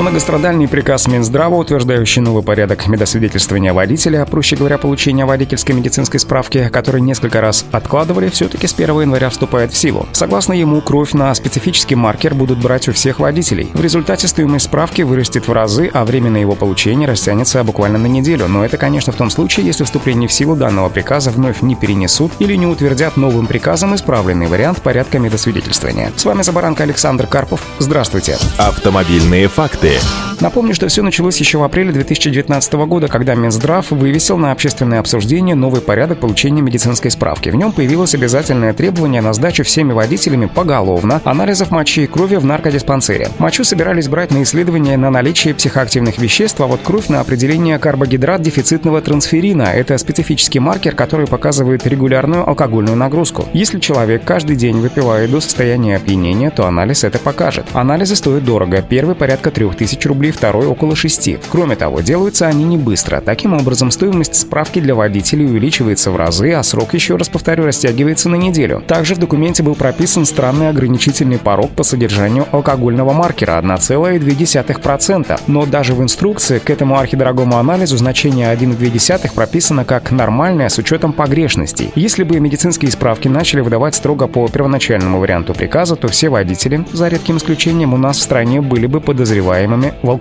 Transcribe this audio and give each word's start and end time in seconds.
Многострадальный 0.00 0.66
приказ 0.66 1.08
Минздрава, 1.08 1.56
утверждающий 1.56 2.22
новый 2.22 2.42
порядок 2.42 2.88
медосвидетельствования 2.88 3.74
водителя, 3.74 4.24
проще 4.24 4.56
говоря, 4.56 4.78
получения 4.78 5.26
водительской 5.26 5.74
медицинской 5.74 6.18
справки, 6.18 6.70
который 6.72 7.02
несколько 7.02 7.42
раз 7.42 7.66
откладывали, 7.70 8.30
все-таки 8.30 8.66
с 8.66 8.72
1 8.72 9.02
января 9.02 9.28
вступает 9.28 9.74
в 9.74 9.76
силу. 9.76 10.06
Согласно 10.12 10.54
ему, 10.54 10.80
кровь 10.80 11.12
на 11.12 11.34
специфический 11.34 11.96
маркер 11.96 12.34
будут 12.34 12.62
брать 12.62 12.88
у 12.88 12.94
всех 12.94 13.20
водителей. 13.20 13.68
В 13.74 13.82
результате 13.82 14.26
стоимость 14.26 14.64
справки 14.64 15.02
вырастет 15.02 15.46
в 15.46 15.52
разы, 15.52 15.90
а 15.92 16.06
время 16.06 16.30
на 16.30 16.38
его 16.38 16.54
получение 16.54 17.06
растянется 17.06 17.62
буквально 17.62 17.98
на 17.98 18.06
неделю. 18.06 18.48
Но 18.48 18.64
это, 18.64 18.78
конечно, 18.78 19.12
в 19.12 19.16
том 19.16 19.28
случае, 19.28 19.66
если 19.66 19.84
вступление 19.84 20.30
в 20.30 20.32
силу 20.32 20.56
данного 20.56 20.88
приказа 20.88 21.30
вновь 21.30 21.60
не 21.60 21.76
перенесут 21.76 22.32
или 22.38 22.54
не 22.54 22.66
утвердят 22.66 23.18
новым 23.18 23.46
приказом 23.46 23.94
исправленный 23.94 24.46
вариант 24.46 24.80
порядка 24.80 25.18
медосвидетельствования. 25.18 26.10
С 26.16 26.24
вами 26.24 26.40
Забаранка 26.40 26.84
Александр 26.84 27.26
Карпов. 27.26 27.60
Здравствуйте. 27.78 28.38
Автомобильные 28.56 29.46
факты. 29.48 29.89
você. 29.90 30.29
Напомню, 30.40 30.74
что 30.74 30.88
все 30.88 31.02
началось 31.02 31.36
еще 31.36 31.58
в 31.58 31.62
апреле 31.62 31.92
2019 31.92 32.72
года, 32.72 33.08
когда 33.08 33.34
Минздрав 33.34 33.90
вывесил 33.90 34.38
на 34.38 34.52
общественное 34.52 34.98
обсуждение 35.00 35.54
новый 35.54 35.82
порядок 35.82 36.18
получения 36.18 36.62
медицинской 36.62 37.10
справки. 37.10 37.50
В 37.50 37.56
нем 37.56 37.72
появилось 37.72 38.14
обязательное 38.14 38.72
требование 38.72 39.20
на 39.20 39.34
сдачу 39.34 39.64
всеми 39.64 39.92
водителями 39.92 40.46
поголовно 40.46 41.20
анализов 41.24 41.70
мочи 41.70 42.04
и 42.04 42.06
крови 42.06 42.36
в 42.36 42.46
наркодиспансере. 42.46 43.28
Мочу 43.38 43.64
собирались 43.64 44.08
брать 44.08 44.30
на 44.30 44.42
исследование 44.42 44.96
на 44.96 45.10
наличие 45.10 45.52
психоактивных 45.52 46.16
веществ, 46.16 46.58
а 46.62 46.66
вот 46.66 46.80
кровь 46.82 47.08
на 47.08 47.20
определение 47.20 47.78
карбогидрат 47.78 48.40
дефицитного 48.40 49.02
трансферина. 49.02 49.64
Это 49.64 49.98
специфический 49.98 50.58
маркер, 50.58 50.94
который 50.94 51.26
показывает 51.26 51.86
регулярную 51.86 52.48
алкогольную 52.48 52.96
нагрузку. 52.96 53.46
Если 53.52 53.78
человек 53.78 54.24
каждый 54.24 54.56
день 54.56 54.78
выпивает 54.78 55.30
до 55.30 55.40
состояния 55.40 55.96
опьянения, 55.96 56.50
то 56.50 56.64
анализ 56.64 57.04
это 57.04 57.18
покажет. 57.18 57.66
Анализы 57.74 58.16
стоят 58.16 58.44
дорого. 58.44 58.80
Первый 58.80 59.14
порядка 59.14 59.50
3000 59.50 60.08
рублей, 60.08 60.29
второй 60.30 60.66
около 60.66 60.96
6. 60.96 61.36
Кроме 61.50 61.76
того, 61.76 62.00
делаются 62.00 62.46
они 62.46 62.64
не 62.64 62.76
быстро. 62.76 63.20
Таким 63.20 63.54
образом, 63.54 63.90
стоимость 63.90 64.34
справки 64.34 64.80
для 64.80 64.94
водителей 64.94 65.46
увеличивается 65.46 66.10
в 66.10 66.16
разы, 66.16 66.52
а 66.52 66.62
срок, 66.62 66.94
еще 66.94 67.16
раз 67.16 67.28
повторю, 67.28 67.64
растягивается 67.66 68.28
на 68.28 68.36
неделю. 68.36 68.82
Также 68.86 69.14
в 69.14 69.18
документе 69.18 69.62
был 69.62 69.74
прописан 69.74 70.24
странный 70.24 70.68
ограничительный 70.68 71.38
порог 71.38 71.70
по 71.70 71.82
содержанию 71.82 72.46
алкогольного 72.52 73.12
маркера 73.12 73.58
1,2%. 73.62 75.40
Но 75.46 75.66
даже 75.66 75.94
в 75.94 76.02
инструкции 76.02 76.58
к 76.58 76.70
этому 76.70 76.98
архидорогому 76.98 77.56
анализу 77.56 77.96
значение 77.96 78.52
1,2 78.52 79.34
прописано 79.34 79.84
как 79.84 80.10
нормальное 80.10 80.68
с 80.68 80.78
учетом 80.78 81.12
погрешностей. 81.12 81.90
Если 81.94 82.24
бы 82.24 82.40
медицинские 82.40 82.90
справки 82.90 83.28
начали 83.28 83.60
выдавать 83.60 83.94
строго 83.94 84.26
по 84.26 84.48
первоначальному 84.48 85.18
варианту 85.18 85.54
приказа, 85.54 85.96
то 85.96 86.08
все 86.08 86.28
водители, 86.28 86.84
за 86.92 87.08
редким 87.08 87.36
исключением, 87.36 87.94
у 87.94 87.96
нас 87.96 88.18
в 88.18 88.22
стране 88.22 88.60
были 88.60 88.86
бы 88.86 89.00
подозреваемыми 89.00 89.94
в 90.02 90.10
алкоголизме, 90.10 90.19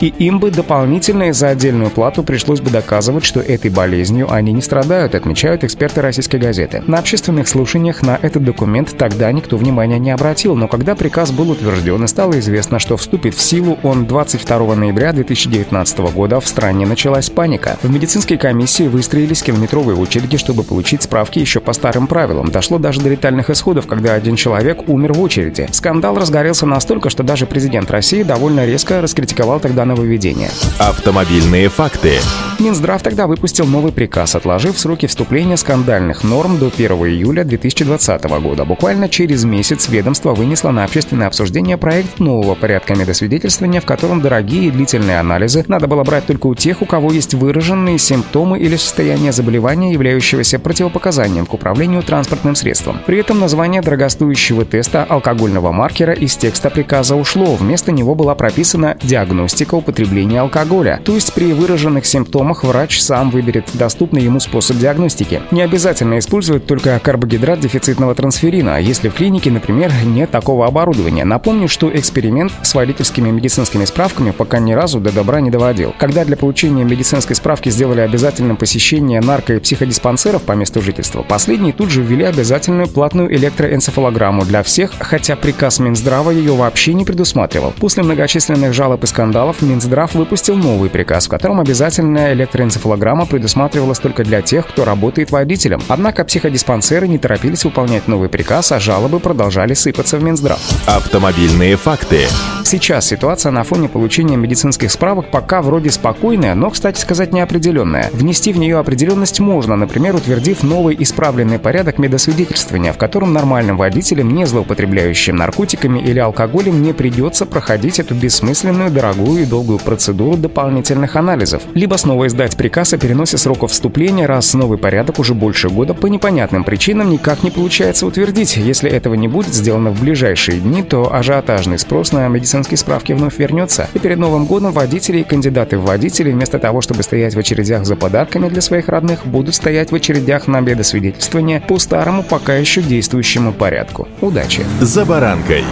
и 0.00 0.06
им 0.18 0.38
бы 0.38 0.50
дополнительно 0.50 1.32
за 1.32 1.48
отдельную 1.48 1.90
плату 1.90 2.22
пришлось 2.22 2.60
бы 2.60 2.70
доказывать, 2.70 3.24
что 3.24 3.40
этой 3.40 3.70
болезнью 3.70 4.32
они 4.32 4.52
не 4.52 4.62
страдают, 4.62 5.14
отмечают 5.14 5.64
эксперты 5.64 6.00
российской 6.00 6.36
газеты. 6.36 6.82
На 6.86 6.98
общественных 6.98 7.48
слушаниях 7.48 8.02
на 8.02 8.18
этот 8.20 8.44
документ 8.44 8.96
тогда 8.96 9.30
никто 9.32 9.56
внимания 9.56 9.98
не 9.98 10.10
обратил, 10.10 10.56
но 10.56 10.68
когда 10.68 10.94
приказ 10.94 11.30
был 11.30 11.50
утвержден 11.50 12.02
и 12.04 12.06
стало 12.06 12.38
известно, 12.38 12.78
что 12.78 12.96
вступит 12.96 13.34
в 13.34 13.40
силу 13.40 13.78
он 13.82 14.06
22 14.06 14.74
ноября 14.74 15.12
2019 15.12 15.98
года, 16.12 16.40
в 16.40 16.48
стране 16.48 16.86
началась 16.86 17.30
паника. 17.30 17.78
В 17.82 17.90
медицинской 17.90 18.36
комиссии 18.36 18.88
выстроились 18.88 19.42
километровые 19.42 19.96
очереди, 19.96 20.36
чтобы 20.36 20.62
получить 20.62 21.02
справки 21.02 21.38
еще 21.38 21.60
по 21.60 21.72
старым 21.72 22.06
правилам. 22.06 22.50
Дошло 22.50 22.78
даже 22.78 23.00
до 23.00 23.08
летальных 23.08 23.50
исходов, 23.50 23.86
когда 23.86 24.14
один 24.14 24.36
человек 24.36 24.88
умер 24.88 25.12
в 25.12 25.20
очереди. 25.20 25.68
Скандал 25.72 26.16
разгорелся 26.16 26.66
настолько, 26.66 27.10
что 27.10 27.22
даже 27.22 27.46
президент 27.46 27.90
России 27.90 28.22
довольно 28.22 28.66
резко 28.66 29.00
раскритиковал 29.20 29.60
тогда 29.60 29.84
нововведение. 29.84 30.50
Автомобильные 30.78 31.68
факты. 31.68 32.20
Минздрав 32.60 33.02
тогда 33.02 33.26
выпустил 33.26 33.66
новый 33.66 33.90
приказ, 33.90 34.34
отложив 34.34 34.78
сроки 34.78 35.06
вступления 35.06 35.56
скандальных 35.56 36.24
норм 36.24 36.58
до 36.58 36.66
1 36.66 36.92
июля 36.92 37.42
2020 37.42 38.22
года. 38.42 38.66
Буквально 38.66 39.08
через 39.08 39.44
месяц 39.44 39.88
ведомство 39.88 40.34
вынесло 40.34 40.70
на 40.70 40.84
общественное 40.84 41.26
обсуждение 41.26 41.78
проект 41.78 42.18
нового 42.18 42.54
порядка 42.54 42.94
медосвидетельствования, 42.94 43.80
в 43.80 43.86
котором 43.86 44.20
дорогие 44.20 44.66
и 44.66 44.70
длительные 44.70 45.20
анализы 45.20 45.64
надо 45.68 45.86
было 45.86 46.04
брать 46.04 46.26
только 46.26 46.48
у 46.48 46.54
тех, 46.54 46.82
у 46.82 46.84
кого 46.84 47.12
есть 47.12 47.32
выраженные 47.32 47.98
симптомы 47.98 48.58
или 48.58 48.76
состояние 48.76 49.32
заболевания, 49.32 49.92
являющегося 49.92 50.58
противопоказанием 50.58 51.46
к 51.46 51.54
управлению 51.54 52.02
транспортным 52.02 52.54
средством. 52.54 53.00
При 53.06 53.18
этом 53.18 53.40
название 53.40 53.80
дорогостоящего 53.80 54.66
теста 54.66 55.04
алкогольного 55.04 55.72
маркера 55.72 56.12
из 56.12 56.36
текста 56.36 56.68
приказа 56.68 57.16
ушло. 57.16 57.54
Вместо 57.54 57.90
него 57.90 58.14
была 58.14 58.34
прописана 58.34 58.98
диагностика 59.10 59.74
употребления 59.74 60.40
алкоголя. 60.40 61.00
То 61.04 61.14
есть 61.14 61.34
при 61.34 61.52
выраженных 61.52 62.06
симптомах 62.06 62.62
врач 62.62 63.00
сам 63.00 63.30
выберет 63.30 63.68
доступный 63.74 64.22
ему 64.22 64.38
способ 64.38 64.76
диагностики. 64.76 65.42
Не 65.50 65.62
обязательно 65.62 66.18
использовать 66.18 66.66
только 66.66 66.98
карбогидрат 67.00 67.58
дефицитного 67.58 68.14
трансферина, 68.14 68.80
если 68.80 69.08
в 69.08 69.14
клинике, 69.14 69.50
например, 69.50 69.92
нет 70.04 70.30
такого 70.30 70.66
оборудования. 70.66 71.24
Напомню, 71.24 71.68
что 71.68 71.90
эксперимент 71.94 72.52
с 72.62 72.72
водительскими 72.74 73.30
медицинскими 73.30 73.84
справками 73.84 74.30
пока 74.30 74.60
ни 74.60 74.72
разу 74.72 75.00
до 75.00 75.10
добра 75.10 75.40
не 75.40 75.50
доводил. 75.50 75.92
Когда 75.98 76.24
для 76.24 76.36
получения 76.36 76.84
медицинской 76.84 77.34
справки 77.34 77.68
сделали 77.68 78.00
обязательным 78.00 78.56
посещение 78.56 79.20
нарко- 79.20 79.56
и 79.56 79.58
психодиспансеров 79.58 80.42
по 80.42 80.52
месту 80.52 80.80
жительства, 80.80 81.22
последние 81.22 81.72
тут 81.72 81.90
же 81.90 82.02
ввели 82.02 82.24
обязательную 82.24 82.86
платную 82.86 83.34
электроэнцефалограмму 83.34 84.44
для 84.44 84.62
всех, 84.62 84.92
хотя 85.00 85.34
приказ 85.34 85.80
Минздрава 85.80 86.30
ее 86.30 86.54
вообще 86.54 86.94
не 86.94 87.04
предусматривал. 87.04 87.72
После 87.80 88.04
многочисленных 88.04 88.72
жалоб 88.90 89.04
и 89.04 89.06
скандалов 89.06 89.62
Минздрав 89.62 90.14
выпустил 90.14 90.56
новый 90.56 90.90
приказ, 90.90 91.26
в 91.26 91.28
котором 91.28 91.60
обязательная 91.60 92.32
электроэнцефалограмма 92.32 93.26
предусматривалась 93.26 94.00
только 94.00 94.24
для 94.24 94.42
тех, 94.42 94.66
кто 94.66 94.84
работает 94.84 95.30
водителем. 95.30 95.80
Однако 95.86 96.24
психодиспансеры 96.24 97.06
не 97.06 97.18
торопились 97.18 97.64
выполнять 97.64 98.08
новый 98.08 98.28
приказ, 98.28 98.72
а 98.72 98.80
жалобы 98.80 99.20
продолжали 99.20 99.74
сыпаться 99.74 100.18
в 100.18 100.24
Минздрав. 100.24 100.58
Автомобильные 100.88 101.76
факты. 101.76 102.26
Сейчас 102.64 103.06
ситуация 103.06 103.50
на 103.50 103.64
фоне 103.64 103.88
получения 103.88 104.36
медицинских 104.36 104.90
справок 104.92 105.30
пока 105.30 105.60
вроде 105.60 105.90
спокойная, 105.90 106.54
но, 106.54 106.70
кстати 106.70 107.00
сказать, 107.00 107.32
неопределенная. 107.32 108.10
Внести 108.12 108.52
в 108.52 108.58
нее 108.58 108.78
определенность 108.78 109.40
можно, 109.40 109.76
например, 109.76 110.14
утвердив 110.14 110.62
новый 110.62 110.96
исправленный 110.98 111.58
порядок 111.58 111.98
медосвидетельствования, 111.98 112.92
в 112.92 112.96
котором 112.96 113.32
нормальным 113.32 113.76
водителям, 113.76 114.32
не 114.34 114.46
злоупотребляющим 114.46 115.36
наркотиками 115.36 116.00
или 116.00 116.18
алкоголем, 116.18 116.82
не 116.82 116.92
придется 116.92 117.44
проходить 117.44 117.98
эту 117.98 118.14
бессмысленную 118.14 118.79
длительную, 118.80 118.90
дорогую 118.90 119.42
и 119.42 119.46
долгую 119.46 119.78
процедуру 119.78 120.36
дополнительных 120.36 121.16
анализов. 121.16 121.62
Либо 121.74 121.96
снова 121.96 122.26
издать 122.26 122.56
приказ 122.56 122.92
о 122.92 122.98
переносе 122.98 123.36
срока 123.36 123.66
вступления, 123.66 124.26
раз 124.26 124.54
новый 124.54 124.78
порядок 124.78 125.18
уже 125.18 125.34
больше 125.34 125.68
года 125.68 125.94
по 125.94 126.06
непонятным 126.06 126.64
причинам 126.64 127.10
никак 127.10 127.42
не 127.42 127.50
получается 127.50 128.06
утвердить. 128.06 128.56
Если 128.56 128.90
этого 128.90 129.14
не 129.14 129.28
будет 129.28 129.54
сделано 129.54 129.90
в 129.90 130.00
ближайшие 130.00 130.60
дни, 130.60 130.82
то 130.82 131.12
ажиотажный 131.12 131.78
спрос 131.78 132.12
на 132.12 132.26
медицинские 132.28 132.78
справки 132.78 133.12
вновь 133.12 133.38
вернется. 133.38 133.88
И 133.94 133.98
перед 133.98 134.18
Новым 134.18 134.46
годом 134.46 134.72
водители 134.72 135.18
и 135.20 135.24
кандидаты 135.24 135.78
в 135.78 135.84
водители 135.84 136.30
вместо 136.30 136.58
того, 136.58 136.80
чтобы 136.80 137.02
стоять 137.02 137.34
в 137.34 137.38
очередях 137.38 137.86
за 137.86 137.96
подарками 137.96 138.48
для 138.48 138.60
своих 138.60 138.88
родных, 138.88 139.26
будут 139.26 139.54
стоять 139.54 139.90
в 139.92 139.94
очередях 139.94 140.46
на 140.46 140.60
бедосвидетельствование 140.60 141.60
по 141.60 141.78
старому 141.78 142.22
пока 142.22 142.54
еще 142.54 142.82
действующему 142.82 143.52
порядку. 143.52 144.08
Удачи! 144.20 144.62
За 144.80 145.04
баранкой. 145.04 145.64